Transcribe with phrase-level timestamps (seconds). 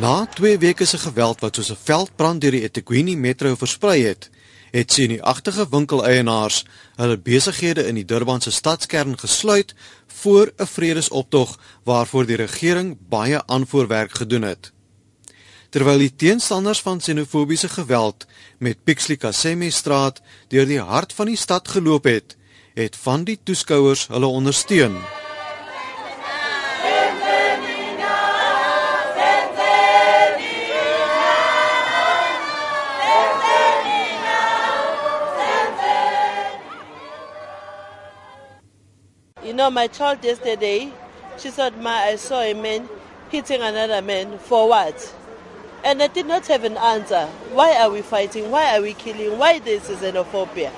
[0.00, 4.30] Na 2 weke se geweld wat soos 'n veldbrand deur die eThekwini metro versprei het,
[4.70, 6.64] het sien die agtige winkeleienaars
[6.96, 9.74] hulle besighede in die Durbanse stadskern gesluit
[10.06, 14.72] voor 'n vredesoptog waarvoor die regering baie aanvoorwerk gedoen het.
[15.68, 18.26] Terwyl die teenstanders van xenofobiese geweld
[18.58, 22.36] met Pixley Kaseme straat deur die hart van die stad geloop het,
[22.74, 24.96] het van die toeskouers hulle ondersteun.
[39.50, 40.92] You know, my child yesterday,
[41.36, 42.88] she said, Ma, I saw a man
[43.30, 45.12] hitting another man for what?
[45.82, 47.26] And I did not have an answer.
[47.50, 48.52] Why are we fighting?
[48.52, 49.36] Why are we killing?
[49.40, 50.70] Why this is xenophobia?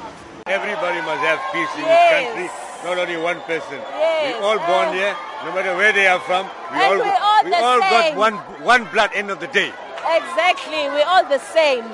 [0.46, 2.34] Everybody must have peace in Yes.
[2.34, 3.76] this country, not only one person.
[3.76, 4.40] Yes.
[4.40, 6.48] We all born um, here, no matter where they are from.
[6.72, 9.68] We all, all we all got one one blood end of the day.
[10.00, 11.84] Exactly, we're all the same.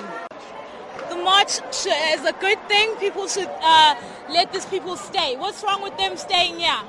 [1.28, 1.54] March
[2.14, 2.88] is a good thing.
[3.04, 3.94] People should uh,
[4.36, 5.30] let these people stay.
[5.42, 6.82] What's wrong with them staying here?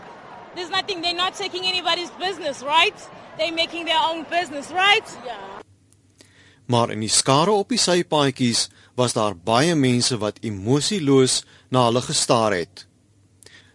[0.56, 1.02] There's nothing.
[1.04, 2.98] They're not taking anybody's business, right?
[3.38, 5.08] They're making their own business, right?
[5.26, 5.60] Yeah.
[6.66, 11.42] Maar in die skare op die sypaadjies was daar baie mense wat emosieloos
[11.74, 12.86] na hulle gestaar het.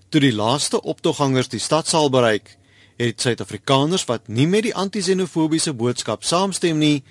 [0.08, 2.54] Toe die laaste optoggangers die stadsaal bereik,
[3.02, 7.02] het Suid-Afrikaners wat nie met die anti-xenofobiese boodskap saamstem nie,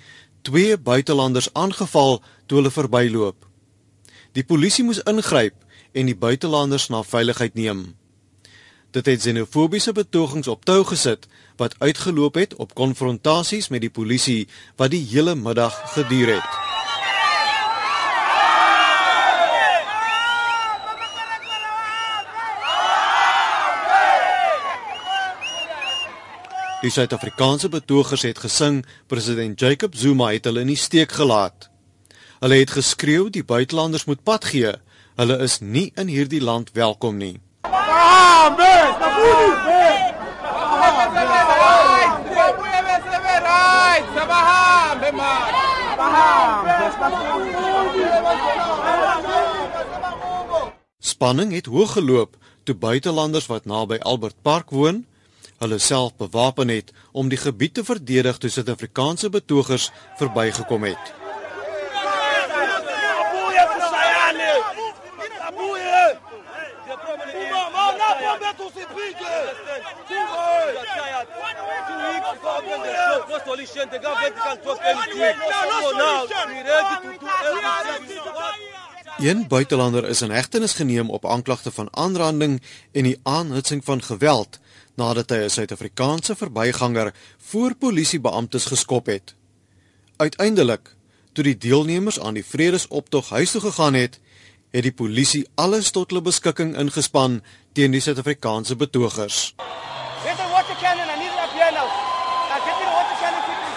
[0.44, 3.46] twee buitelanders aangeval toe hulle verbyloop.
[4.36, 5.56] Die polisie moes ingryp
[5.94, 7.84] en die buitelanders na veiligheid neem.
[8.94, 11.26] Dit het xenofobiese betogings op tou gesit
[11.58, 14.44] wat uitgeloop het op konfrontasies met die polisie
[14.76, 16.73] wat die hele middag geduur het.
[26.84, 31.70] Die Suid-Afrikaanse betogers het gesing president Jacob Zuma het hulle in die steek gelaat.
[32.44, 34.74] Hulle het geskreeu die buitelanders moet pad gee.
[35.16, 37.40] Hulle is nie in hierdie land welkom nie.
[51.00, 52.36] Spanning het hoog geloop
[52.68, 55.06] toe buitelanders wat naby Albert Park woon,
[55.58, 61.14] hulle self bewapen het om die gebied te verdedig toe Suid-Afrikaanse betogers verbygekom het.
[79.24, 82.62] Een buitelander is in hegtenis geneem op aanklagte van aanranding
[82.92, 84.58] en die aanhitsing van geweld
[85.00, 89.34] nadat hy 'n Suid-Afrikaanse verbyganger voor polisiebeamptes geskop het.
[90.16, 90.94] Uiteindelik,
[91.32, 94.20] toe die deelnemers aan die vredesoptog huis toe gegaan het,
[94.70, 97.42] het die polisie alles tot hulle beskikking ingespan
[97.72, 99.54] teen die Suid-Afrikaanse betogers.
[100.24, 101.08] Get the water cannon.
[101.08, 101.88] I need it up here now.
[102.50, 103.74] Now get the water cannon quickly.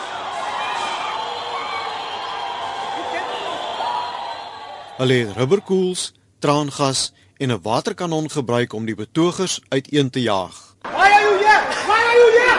[4.98, 10.76] Hulle het rubberkoels, traangas en 'n waterkanon gebruik om die betogers uiteen te jaag.
[10.82, 11.62] Why are you here?
[11.88, 12.58] Why are you here?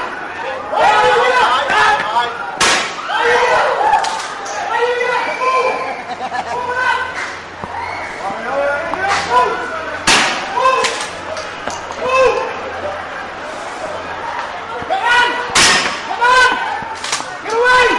[0.70, 1.48] Why are you here?
[17.44, 17.98] Get away!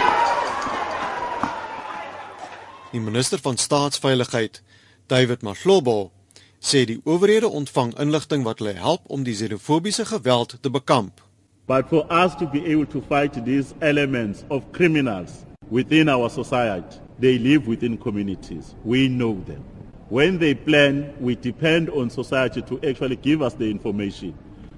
[2.90, 4.62] Die minister van staatsveiligheid,
[5.06, 6.10] David Mahlobo,
[6.58, 11.20] sê die owerhede ontvang inligting wat hulle help om die xenofobiese geweld te bekamp.
[11.70, 16.98] But for us to be able to fight these elements of criminals within our society,
[17.20, 18.74] they live within communities.
[18.84, 19.62] We know them.
[20.08, 24.34] When they plan, we depend on society to actually give us the information.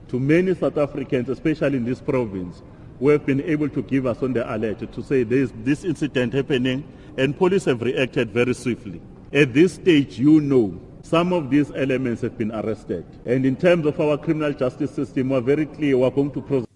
[0.08, 2.61] To many South Africans, especially in this province,
[3.02, 6.32] who have been able to give us on the alert to say there's this incident
[6.32, 6.84] happening,
[7.19, 9.00] and police have reacted very swiftly.
[9.32, 13.04] At this stage, you know some of these elements have been arrested.
[13.26, 16.69] And in terms of our criminal justice system, we're very clear we're going to prosecute.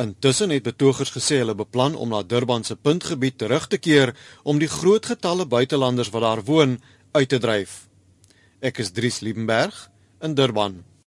[0.00, 4.56] Intussen het betogers gesê hulle beplan om na Durban se puntgebied terug te keer om
[4.58, 6.78] die groot getalle buitelanders wat daar woon
[7.12, 7.82] uit te dryf.
[8.64, 9.90] Ek is Dries Liebenberg
[10.24, 10.80] in Durban.